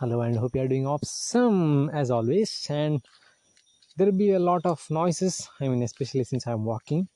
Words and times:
Hello, 0.00 0.20
and 0.20 0.36
hope 0.36 0.54
you 0.54 0.60
are 0.60 0.68
doing 0.68 0.86
awesome 0.86 1.90
as 1.90 2.08
always. 2.12 2.68
And 2.70 3.02
there 3.96 4.06
will 4.06 4.16
be 4.16 4.30
a 4.30 4.38
lot 4.38 4.64
of 4.64 4.88
noises. 4.90 5.48
I 5.60 5.66
mean, 5.66 5.82
especially 5.82 6.22
since 6.22 6.46
I'm 6.46 6.64
walking, 6.64 7.08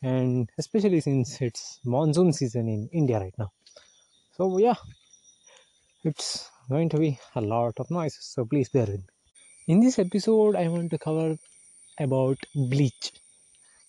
and 0.00 0.48
especially 0.56 1.00
since 1.00 1.40
it's 1.42 1.80
monsoon 1.84 2.32
season 2.32 2.68
in 2.68 2.88
India 2.92 3.18
right 3.18 3.34
now. 3.36 3.50
So 4.36 4.58
yeah, 4.58 4.76
it's 6.04 6.48
going 6.68 6.88
to 6.90 6.98
be 6.98 7.18
a 7.34 7.40
lot 7.40 7.74
of 7.80 7.90
noises. 7.90 8.26
So 8.26 8.44
please 8.44 8.68
bear 8.68 8.86
with 8.86 9.00
me. 9.00 9.08
In 9.66 9.80
this 9.80 9.98
episode, 9.98 10.54
I 10.54 10.68
want 10.68 10.92
to 10.92 10.98
cover 10.98 11.36
about 11.98 12.38
Bleach. 12.54 13.10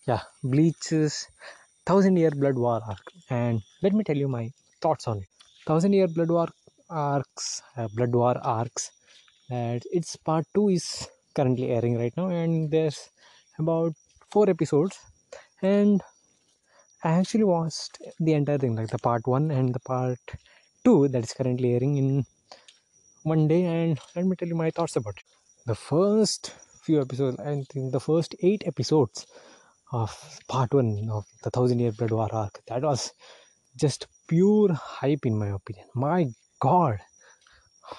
Yeah, 0.08 0.22
Bleach's 0.44 1.28
thousand 1.86 2.18
year 2.18 2.32
blood 2.32 2.56
war 2.56 2.82
arc, 2.88 3.06
and 3.30 3.62
let 3.84 3.94
me 3.94 4.04
tell 4.04 4.18
you 4.18 4.28
my 4.28 4.52
thoughts 4.82 5.08
on 5.08 5.20
it. 5.20 5.28
Thousand 5.68 5.94
year 5.94 6.08
blood 6.08 6.32
war 6.32 6.48
arcs, 6.92 7.62
uh, 7.78 7.88
blood 7.96 8.14
war 8.14 8.38
arcs. 8.44 8.92
and 9.50 9.84
its 9.92 10.16
part 10.18 10.46
two 10.56 10.70
is 10.70 10.86
currently 11.36 11.70
airing 11.72 11.98
right 11.98 12.16
now, 12.18 12.30
and 12.30 12.72
there's 12.72 13.10
about 13.60 13.94
four 14.32 14.50
episodes, 14.50 15.00
and 15.62 16.02
I 17.04 17.12
actually 17.12 17.44
watched 17.44 18.00
the 18.20 18.34
entire 18.34 18.58
thing, 18.58 18.76
like 18.76 18.90
the 18.90 18.98
part 19.00 19.28
one 19.28 19.52
and 19.52 19.74
the 19.74 19.80
part 19.80 20.20
two 20.84 21.08
that 21.10 21.24
is 21.24 21.34
currently 21.34 21.74
airing 21.74 21.98
in 21.98 22.26
one 23.24 23.48
day. 23.48 23.64
And 23.66 24.00
let 24.16 24.26
me 24.26 24.36
tell 24.36 24.48
you 24.48 24.56
my 24.56 24.72
thoughts 24.72 24.96
about 24.96 25.18
it. 25.18 25.24
The 25.66 25.76
first 25.76 26.54
few 26.84 27.02
episodes, 27.02 27.40
I 27.40 27.64
think 27.72 27.92
the 27.92 28.00
first 28.00 28.36
eight 28.42 28.64
episodes 28.66 29.26
of 29.92 30.40
part 30.48 30.74
one 30.74 31.10
of 31.12 31.26
the 31.44 31.50
Thousand 31.52 31.80
Year 31.80 31.92
Blood 31.92 32.12
War 32.12 32.30
arc, 32.34 32.62
that 32.68 32.84
was 32.84 33.14
just 33.76 34.08
pure 34.28 34.74
hype 34.74 35.26
in 35.26 35.38
my 35.38 35.50
opinion. 35.50 35.88
My 35.96 36.28
God, 36.62 37.00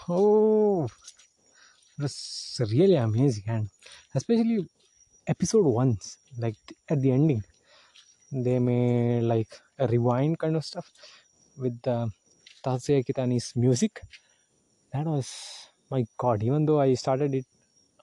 oh, 0.09 0.85
it 0.85 2.03
was 2.03 2.61
really 2.71 2.95
amazing, 2.95 3.43
and 3.49 3.69
especially 4.15 4.65
episode 5.27 5.67
ones, 5.67 6.19
like 6.39 6.55
at 6.89 7.01
the 7.03 7.11
ending, 7.11 7.43
they 8.31 8.61
made 8.61 9.23
like 9.23 9.49
a 9.81 9.89
rewind 9.89 10.39
kind 10.39 10.55
of 10.55 10.65
stuff 10.65 10.93
with 11.59 11.83
the 11.83 12.09
Tatsuya 12.65 13.05
Kitani's 13.05 13.53
music. 13.57 14.01
That 14.93 15.07
was 15.07 15.29
my 15.91 16.05
God. 16.17 16.45
Even 16.45 16.65
though 16.65 16.81
I 16.81 16.95
started 16.95 17.35
it 17.35 17.47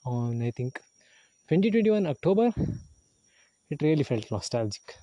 on 0.06 0.42
I 0.42 0.52
think 0.52 0.82
2021 1.48 2.06
October, 2.06 2.52
it 3.70 3.82
really 3.82 4.04
felt 4.04 4.30
nostalgic. 4.30 4.96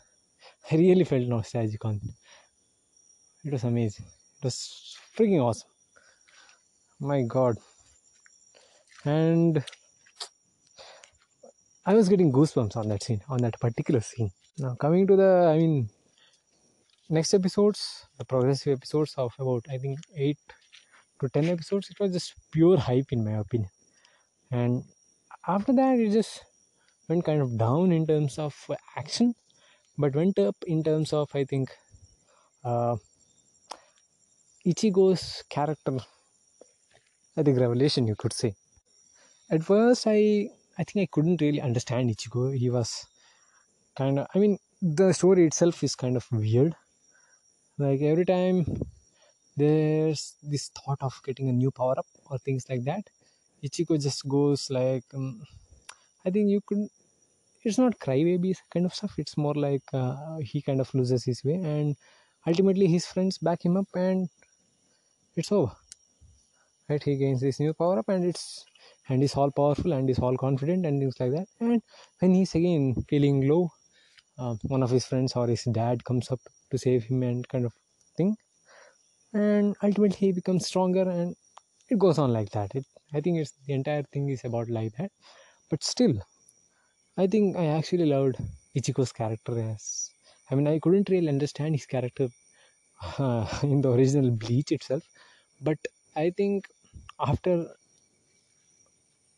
I 0.70 0.76
really 0.76 1.04
felt 1.04 1.26
nostalgic 1.26 1.82
on. 1.86 1.98
It 3.42 3.52
was 3.52 3.64
amazing. 3.64 4.04
Was 4.46 4.96
freaking 5.18 5.42
awesome. 5.42 5.68
My 7.00 7.22
God. 7.22 7.56
And 9.04 9.64
I 11.84 11.94
was 11.94 12.08
getting 12.08 12.30
goosebumps 12.30 12.76
on 12.76 12.88
that 12.90 13.02
scene, 13.02 13.22
on 13.28 13.38
that 13.38 13.58
particular 13.58 14.00
scene. 14.00 14.30
Now 14.58 14.76
coming 14.76 15.08
to 15.08 15.16
the, 15.16 15.50
I 15.52 15.58
mean, 15.58 15.90
next 17.08 17.34
episodes, 17.34 18.06
the 18.18 18.24
progressive 18.24 18.74
episodes 18.78 19.14
of 19.16 19.34
about 19.40 19.66
I 19.68 19.78
think 19.78 19.98
eight 20.14 20.38
to 21.20 21.28
ten 21.28 21.46
episodes, 21.46 21.90
it 21.90 21.98
was 21.98 22.12
just 22.12 22.34
pure 22.52 22.78
hype 22.78 23.10
in 23.10 23.24
my 23.24 23.32
opinion. 23.32 23.70
And 24.52 24.84
after 25.48 25.72
that, 25.72 25.98
it 25.98 26.12
just 26.12 26.44
went 27.08 27.24
kind 27.24 27.42
of 27.42 27.58
down 27.58 27.90
in 27.90 28.06
terms 28.06 28.38
of 28.38 28.54
action, 28.96 29.34
but 29.98 30.14
went 30.14 30.38
up 30.38 30.54
in 30.68 30.84
terms 30.84 31.12
of 31.12 31.34
I 31.34 31.44
think 31.44 31.70
uh, 32.64 32.96
Ichigo's 34.66 35.42
character. 35.48 35.98
I 37.36 37.42
think 37.42 37.58
revelation, 37.58 38.06
you 38.06 38.16
could 38.16 38.32
say. 38.32 38.54
At 39.50 39.62
first, 39.64 40.06
I 40.06 40.50
I 40.78 40.84
think 40.84 41.02
I 41.04 41.08
couldn't 41.12 41.40
really 41.40 41.60
understand 41.60 42.10
Ichigo. 42.10 42.56
He 42.56 42.70
was 42.70 43.06
kind 43.96 44.18
of. 44.20 44.26
I 44.34 44.38
mean, 44.38 44.58
the 44.82 45.12
story 45.12 45.46
itself 45.46 45.82
is 45.84 45.94
kind 45.96 46.16
of 46.16 46.26
weird. 46.32 46.74
Like 47.78 48.02
every 48.02 48.24
time 48.24 48.66
there's 49.56 50.34
this 50.42 50.68
thought 50.68 51.02
of 51.02 51.20
getting 51.24 51.48
a 51.48 51.52
new 51.52 51.70
power 51.70 51.94
up 51.98 52.06
or 52.30 52.38
things 52.38 52.66
like 52.68 52.84
that, 52.84 53.10
Ichigo 53.64 54.00
just 54.02 54.28
goes 54.28 54.70
like. 54.70 55.04
Um, 55.14 55.42
I 56.26 56.30
think 56.30 56.50
you 56.50 56.60
could 56.60 56.88
it's 57.64 57.78
not 57.78 57.98
crybaby 57.98 58.56
kind 58.72 58.86
of 58.86 58.94
stuff 58.94 59.14
it's 59.18 59.36
more 59.36 59.54
like 59.54 59.82
uh, 59.92 60.36
he 60.38 60.62
kind 60.62 60.80
of 60.80 60.92
loses 60.94 61.24
his 61.24 61.42
way 61.44 61.54
and 61.54 61.96
ultimately 62.46 62.86
his 62.86 63.06
friends 63.06 63.38
back 63.38 63.64
him 63.64 63.76
up 63.76 63.88
and 63.94 64.28
it's 65.36 65.52
over. 65.52 65.72
Right 66.88 67.02
he 67.02 67.16
gains 67.16 67.40
this 67.40 67.58
new 67.60 67.74
power 67.74 67.98
up 67.98 68.08
and 68.08 68.24
it's 68.24 68.64
and 69.08 69.22
he's 69.22 69.34
all 69.36 69.50
powerful 69.50 69.92
and 69.92 70.08
he's 70.08 70.18
all 70.18 70.36
confident 70.36 70.86
and 70.86 71.00
things 71.00 71.18
like 71.20 71.32
that. 71.32 71.48
And 71.60 71.82
when 72.20 72.34
he's 72.34 72.54
again 72.54 72.94
feeling 73.08 73.48
low 73.48 73.70
uh, 74.38 74.54
one 74.62 74.82
of 74.82 74.90
his 74.90 75.06
friends 75.06 75.34
or 75.34 75.46
his 75.46 75.64
dad 75.64 76.04
comes 76.04 76.30
up 76.30 76.40
to 76.70 76.78
save 76.78 77.04
him 77.04 77.22
and 77.22 77.48
kind 77.48 77.64
of 77.64 77.72
thing. 78.16 78.36
And 79.32 79.76
ultimately 79.82 80.28
he 80.28 80.32
becomes 80.32 80.66
stronger 80.66 81.02
and 81.02 81.36
it 81.88 81.98
goes 81.98 82.18
on 82.18 82.32
like 82.32 82.50
that. 82.50 82.74
It 82.74 82.84
i 83.14 83.20
think 83.20 83.38
it's 83.38 83.52
the 83.66 83.72
entire 83.74 84.02
thing 84.02 84.28
is 84.28 84.44
about 84.44 84.68
like 84.70 84.92
that. 84.98 85.10
But 85.70 85.82
still 85.84 86.20
I 87.18 87.26
think 87.26 87.56
I 87.56 87.66
actually 87.66 88.06
loved 88.06 88.36
Ichigo's 88.76 89.12
character 89.12 89.58
as 89.58 90.10
I 90.50 90.54
mean 90.54 90.68
I 90.68 90.78
couldn't 90.78 91.08
really 91.08 91.28
understand 91.28 91.74
his 91.74 91.86
character 91.86 92.28
uh, 93.18 93.46
in 93.62 93.80
the 93.80 93.92
original 93.92 94.30
Bleach 94.30 94.72
itself, 94.72 95.02
but 95.60 95.78
I 96.16 96.30
think 96.30 96.66
after 97.20 97.68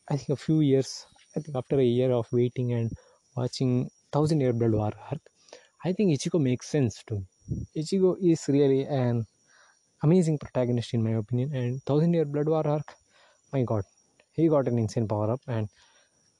I 0.09 0.17
think 0.17 0.29
a 0.29 0.35
few 0.35 0.59
years, 0.59 1.05
I 1.35 1.39
think 1.39 1.55
after 1.55 1.79
a 1.79 1.83
year 1.85 2.11
of 2.11 2.27
waiting 2.33 2.73
and 2.73 2.91
watching 3.37 3.89
Thousand 4.11 4.41
Year 4.41 4.51
Blood 4.53 4.73
War 4.73 4.91
arc, 5.09 5.21
I 5.85 5.93
think 5.93 6.11
Ichigo 6.11 6.41
makes 6.41 6.67
sense 6.67 7.03
to 7.07 7.15
me. 7.15 7.25
Ichigo 7.77 8.17
is 8.21 8.47
really 8.49 8.85
an 8.85 9.25
amazing 10.03 10.37
protagonist 10.39 10.93
in 10.93 11.03
my 11.03 11.11
opinion, 11.11 11.55
and 11.55 11.83
Thousand 11.85 12.13
Year 12.13 12.25
Blood 12.25 12.49
War 12.49 12.67
arc, 12.67 12.95
my 13.53 13.63
God, 13.63 13.83
he 14.33 14.47
got 14.49 14.67
an 14.67 14.79
insane 14.79 15.07
power 15.07 15.31
up 15.31 15.41
and 15.47 15.69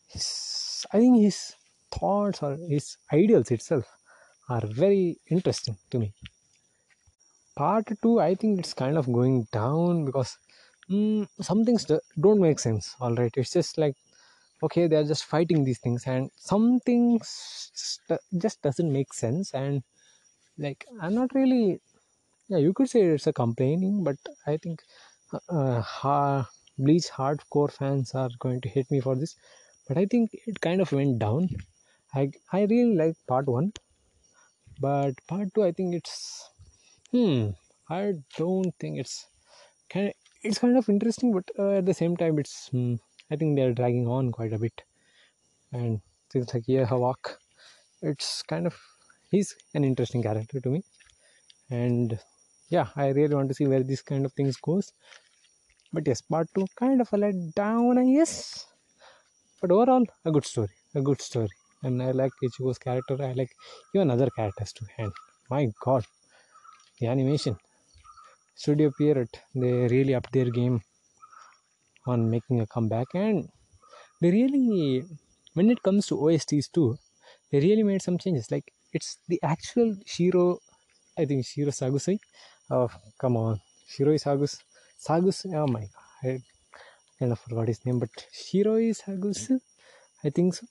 his, 0.07 0.85
I 0.94 1.00
think 1.00 1.22
his 1.22 1.56
thoughts 1.91 2.44
or 2.44 2.57
his 2.57 2.97
ideals 3.13 3.51
itself 3.51 3.85
are 4.50 4.66
very 4.68 5.19
interesting 5.29 5.78
to 5.91 6.00
me. 6.00 6.13
Part 7.59 7.87
two, 8.01 8.19
I 8.19 8.35
think 8.35 8.59
it's 8.59 8.73
kind 8.73 8.97
of 8.97 9.11
going 9.11 9.47
down 9.51 10.05
because 10.05 10.37
mm, 10.89 11.27
some 11.41 11.63
things 11.65 11.85
do- 11.85 12.01
don't 12.19 12.39
make 12.39 12.59
sense. 12.59 12.95
All 13.01 13.13
right, 13.15 13.33
it's 13.35 13.51
just 13.53 13.77
like 13.77 13.95
okay, 14.63 14.87
they're 14.87 15.05
just 15.13 15.25
fighting 15.25 15.63
these 15.65 15.79
things, 15.79 16.05
and 16.07 16.31
some 16.35 16.79
things 16.81 17.71
just, 17.75 18.01
just 18.45 18.61
doesn't 18.61 18.91
make 18.91 19.13
sense. 19.13 19.53
And 19.53 19.83
like, 20.57 20.85
I'm 21.01 21.15
not 21.15 21.33
really, 21.35 21.81
yeah, 22.49 22.57
you 22.59 22.73
could 22.73 22.89
say 22.89 23.01
it's 23.03 23.27
a 23.27 23.33
complaining, 23.33 24.03
but 24.03 24.17
I 24.47 24.57
think 24.57 24.83
uh, 25.49 25.81
ha- 25.81 26.49
Bleach 26.77 27.09
hardcore 27.09 27.71
fans 27.71 28.15
are 28.15 28.29
going 28.39 28.61
to 28.61 28.69
hate 28.69 28.91
me 28.91 29.01
for 29.01 29.15
this 29.15 29.35
but 29.87 29.97
I 29.97 30.05
think 30.05 30.31
it 30.47 30.61
kind 30.61 30.81
of 30.81 30.91
went 30.93 31.19
down. 31.19 31.49
I 32.15 32.31
I 32.53 32.63
really 32.63 32.95
like 32.95 33.15
part 33.27 33.47
one, 33.47 33.73
but 34.79 35.13
part 35.27 35.53
two 35.53 35.63
I 35.63 35.71
think 35.71 35.95
it's 35.95 36.49
hmm. 37.11 37.49
I 37.89 38.13
don't 38.37 38.71
think 38.79 38.99
it's 38.99 39.27
kind 39.89 40.13
it's 40.43 40.59
kind 40.59 40.77
of 40.77 40.89
interesting, 40.89 41.33
but 41.33 41.49
uh, 41.57 41.71
at 41.79 41.85
the 41.85 41.93
same 41.93 42.15
time 42.17 42.39
it's 42.39 42.69
hmm, 42.69 42.95
I 43.31 43.35
think 43.35 43.55
they're 43.57 43.73
dragging 43.73 44.07
on 44.07 44.31
quite 44.31 44.53
a 44.53 44.59
bit, 44.59 44.81
and 45.73 46.01
things 46.31 46.53
like 46.53 46.63
yeah 46.67 46.85
Hawk, 46.85 47.39
it's 48.01 48.43
kind 48.43 48.67
of 48.67 48.75
he's 49.31 49.55
an 49.73 49.83
interesting 49.83 50.23
character 50.23 50.59
to 50.61 50.69
me, 50.69 50.83
and 51.71 52.19
yeah 52.69 52.88
I 52.95 53.09
really 53.09 53.35
want 53.35 53.50
to 53.50 53.55
see 53.55 53.67
where 53.67 53.83
this 53.83 54.01
kind 54.01 54.25
of 54.25 54.33
things 54.33 54.57
goes. 54.57 54.94
But 55.94 56.07
yes, 56.07 56.21
part 56.21 56.47
two 56.55 56.67
kind 56.77 57.01
of 57.01 57.12
a 57.13 57.17
let 57.17 57.35
down, 57.55 57.97
I 57.97 58.05
guess. 58.05 58.65
But 59.62 59.71
overall 59.71 60.05
a 60.25 60.31
good 60.31 60.45
story 60.45 60.69
a 60.95 61.01
good 61.01 61.21
story. 61.21 61.50
And 61.83 62.01
i 62.03 62.12
like 62.12 62.31
ichigo's 62.44 62.77
character. 62.77 63.17
I 63.21 63.33
like 63.33 63.51
even 63.95 64.12
other 64.12 64.29
characters 64.35 64.73
too. 64.73 64.85
And 64.97 65.12
my 65.50 65.67
god 65.83 66.03
the 67.00 67.07
animation 67.16 67.56
studio 68.63 68.90
pierrot 68.98 69.34
they 69.62 69.74
really 69.96 70.13
upped 70.19 70.34
their 70.38 70.51
game 70.60 70.78
on 72.12 72.30
making 72.30 72.60
a 72.62 72.68
comeback 72.68 73.07
and 73.13 73.50
they 74.22 74.31
really 74.31 75.04
when 75.54 75.69
it 75.74 75.81
comes 75.88 76.06
to 76.10 76.16
osts 76.28 76.68
too 76.78 76.90
they 77.51 77.60
really 77.68 77.86
made 77.92 78.01
some 78.07 78.18
changes 78.24 78.51
like 78.54 78.68
it's 78.98 79.12
the 79.31 79.40
actual 79.54 79.90
shiro 80.16 80.46
i 81.22 81.25
think 81.30 81.46
shiro 81.51 81.72
sagusai 81.80 82.18
oh 82.78 82.90
come 83.24 83.38
on 83.46 83.56
shiro 83.94 84.13
sagus 84.25 84.54
sagus 85.07 85.40
oh 85.62 85.68
my 85.78 85.86
god 85.94 86.07
I 86.30 86.31
kind 87.19 87.31
of 87.31 87.40
forgot 87.40 87.68
his 87.68 87.86
name, 87.86 88.00
but 88.00 88.12
Shiroi 88.34 88.88
Sagusu, 89.01 89.60
I 90.24 90.30
think 90.30 90.56
so. 90.56 90.68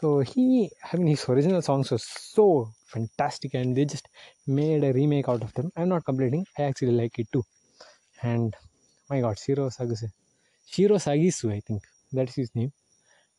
So 0.00 0.20
he, 0.20 0.70
I 0.92 0.96
mean, 0.96 1.08
his 1.08 1.28
original 1.28 1.60
songs 1.60 1.90
were 1.90 1.98
so 1.98 2.70
fantastic, 2.86 3.54
and 3.54 3.76
they 3.76 3.84
just 3.84 4.08
made 4.46 4.84
a 4.84 4.92
remake 4.92 5.28
out 5.28 5.42
of 5.42 5.52
them. 5.54 5.72
I'm 5.76 5.88
not 5.88 6.04
complaining. 6.04 6.46
I 6.56 6.62
actually 6.62 6.92
like 6.92 7.18
it 7.18 7.28
too. 7.32 7.44
And 8.22 8.54
my 9.10 9.20
god, 9.20 9.38
Shiro 9.38 9.68
Sagase. 9.70 10.10
Shiro 10.66 10.96
Sagisu, 10.96 11.52
I 11.52 11.60
think. 11.60 11.82
That's 12.12 12.34
his 12.34 12.54
name. 12.54 12.72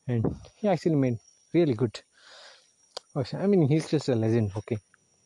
And 0.07 0.25
he 0.57 0.67
actually 0.67 0.95
made 0.95 1.19
really 1.53 1.73
good. 1.73 2.01
I 3.15 3.47
mean, 3.47 3.67
he's 3.67 3.89
just 3.89 4.09
a 4.09 4.15
legend, 4.15 4.51
okay. 4.57 4.77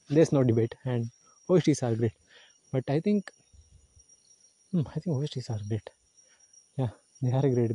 There's 0.10 0.32
no 0.32 0.44
debate. 0.44 0.76
And 0.86 1.10
OSTs 1.50 1.84
are 1.84 1.96
great. 1.96 2.14
But 2.72 2.84
I 2.90 3.00
think, 3.00 3.32
hmm, 4.72 4.82
I 4.88 5.00
think 5.00 5.16
OSTs 5.18 5.50
are 5.50 5.60
great. 5.68 5.90
Yeah, 6.78 6.90
they 7.22 7.32
are 7.32 7.42
great. 7.42 7.72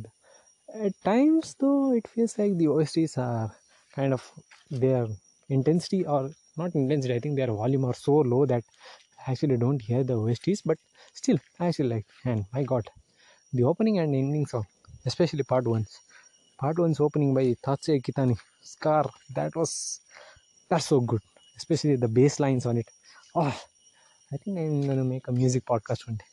At 0.73 0.93
times, 1.03 1.55
though, 1.59 1.91
it 1.93 2.07
feels 2.07 2.37
like 2.37 2.57
the 2.57 2.67
OSTs 2.67 3.17
are 3.17 3.55
kind 3.93 4.13
of 4.13 4.31
their 4.71 5.07
intensity 5.49 6.05
or 6.05 6.31
not 6.57 6.73
intensity. 6.75 7.13
I 7.15 7.19
think 7.19 7.35
their 7.35 7.47
volume 7.51 7.85
are 7.85 7.93
so 7.93 8.15
low 8.17 8.45
that 8.45 8.63
I 9.27 9.31
actually 9.31 9.57
don't 9.57 9.81
hear 9.81 10.03
the 10.03 10.13
OSTs. 10.15 10.61
But 10.61 10.77
still, 11.13 11.37
I 11.59 11.67
actually 11.67 11.89
like. 11.89 12.05
And 12.25 12.45
my 12.53 12.63
God, 12.63 12.89
the 13.53 13.63
opening 13.63 13.99
and 13.99 14.15
ending 14.15 14.45
song, 14.47 14.65
especially 15.05 15.43
part 15.43 15.67
ones. 15.67 15.99
Part 16.59 16.79
one's 16.79 16.99
opening 16.99 17.33
by 17.33 17.45
Tatsuya 17.65 18.01
Kitani, 18.03 18.37
Scar. 18.61 19.05
That 19.35 19.55
was 19.55 20.01
that's 20.69 20.87
so 20.87 21.01
good, 21.01 21.21
especially 21.57 21.97
the 21.97 22.07
bass 22.09 22.39
lines 22.39 22.65
on 22.65 22.77
it. 22.77 22.89
Oh, 23.35 23.55
I 24.33 24.37
think 24.37 24.59
I'm 24.59 24.81
gonna 24.87 25.05
make 25.05 25.27
a 25.27 25.31
music 25.33 25.65
podcast 25.65 26.07
one 26.07 26.17
day 26.17 26.25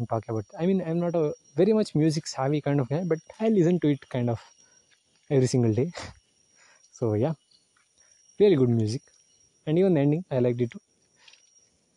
and 0.00 0.08
talk 0.08 0.28
about. 0.28 0.46
I 0.58 0.66
mean, 0.66 0.82
I'm 0.82 1.00
not 1.00 1.14
a 1.14 1.34
very 1.56 1.74
much 1.74 1.94
music 1.94 2.26
savvy 2.26 2.60
kind 2.62 2.80
of 2.80 2.88
guy, 2.90 3.04
but 3.04 3.20
I 3.40 3.48
listen 3.50 3.80
to 3.80 3.88
it 3.90 4.08
kind 4.10 4.30
of 4.30 4.40
every 5.30 5.48
single 5.48 5.74
day. 5.74 5.92
So 6.92 7.14
yeah, 7.14 7.34
really 8.40 8.56
good 8.56 8.68
music, 8.70 9.02
and 9.66 9.78
even 9.78 9.94
the 9.94 10.00
ending 10.00 10.24
I 10.30 10.40
liked 10.40 10.60
it 10.62 10.70
too. 10.72 10.80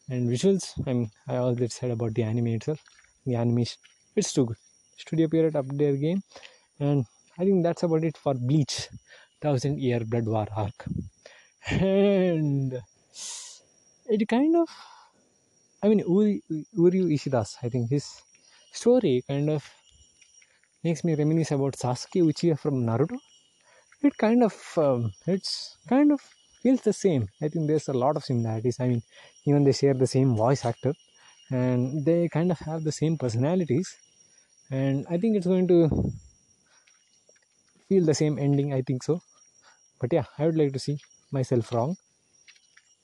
And 0.10 0.30
visuals, 0.30 0.66
I 0.88 0.94
mean, 0.94 1.12
I 1.28 1.38
already 1.38 1.68
said 1.68 1.92
about 1.92 2.14
the 2.14 2.24
anime 2.24 2.48
itself, 2.48 2.80
the 3.26 3.36
animation, 3.36 3.80
it's 4.16 4.32
too 4.34 4.46
good. 4.46 4.58
Studio 4.98 5.28
Pierrot 5.28 5.56
up 5.56 5.66
their 5.68 5.96
game, 5.98 6.22
and 6.80 7.06
I 7.38 7.46
think 7.46 7.64
that's 7.64 7.84
about 7.84 8.04
it 8.06 8.18
for 8.18 8.34
Bleach, 8.36 8.90
Thousand 9.42 9.80
Year 9.82 10.02
Blood 10.06 10.26
War 10.28 10.48
arc, 10.56 10.86
and 11.72 12.82
it 14.06 14.28
kind 14.28 14.56
of 14.56 14.70
I 15.84 15.88
mean, 15.88 16.00
Uri, 16.00 16.42
Uryu 16.76 17.06
Ishidas, 17.14 17.58
I 17.62 17.70
think 17.70 17.92
his 17.92 18.08
story 18.72 19.24
kind 19.28 19.50
of 19.52 19.64
makes 20.84 21.04
me 21.04 21.16
reminisce 21.16 21.52
about 21.52 21.74
Sasuke 21.74 22.22
Uchiha 22.30 22.58
from 22.60 22.86
Naruto. 22.86 23.18
It 24.04 24.18
kind 24.18 24.44
of, 24.44 24.56
um, 24.78 25.14
it's 25.28 25.78
kind 25.90 26.12
of 26.12 26.22
feels 26.62 26.82
the 26.82 26.94
same. 26.94 27.30
I 27.42 27.50
think 27.50 27.68
there's 27.68 27.90
a 27.90 27.94
lot 27.94 28.18
of 28.18 28.26
similarities. 28.26 28.80
I 28.80 28.88
mean, 28.90 29.04
even 29.46 29.64
they 29.64 29.74
share 29.74 29.94
the 29.96 30.08
same 30.08 30.36
voice 30.36 30.66
actor, 30.66 30.94
and 31.52 32.06
they 32.06 32.30
kind 32.30 32.52
of 32.52 32.60
have 32.60 32.84
the 32.84 32.92
same 32.92 33.18
personalities. 33.18 33.98
And 34.72 35.06
I 35.10 35.18
think 35.18 35.38
it's 35.38 35.48
going 35.48 35.68
to 35.70 35.90
feel 37.88 38.04
the 38.04 38.14
same 38.14 38.38
ending. 38.38 38.74
I 38.74 38.82
think 38.82 39.04
so. 39.04 39.22
But 40.00 40.14
yeah, 40.14 40.26
I 40.38 40.46
would 40.48 40.58
like 40.58 40.74
to 40.74 40.80
see 40.80 41.00
myself 41.32 41.72
wrong. 41.74 41.98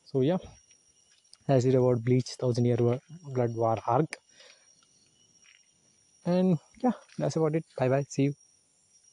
So 0.06 0.22
yeah 0.22 0.38
as 1.50 1.66
it 1.66 1.75
about 1.75 2.06
Bleach 2.06 2.30
Thousand 2.40 2.66
Year 2.66 2.78
Blood 2.78 3.56
War 3.56 3.78
arc. 3.88 4.18
And 6.25 6.60
yeah, 6.81 6.92
that's 7.18 7.36
about 7.36 7.56
it. 7.56 7.66
Bye 7.78 7.90
bye. 7.90 8.06
See 8.10 8.24
you. 8.24 8.34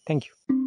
Thank 0.06 0.26
you. 0.26 0.65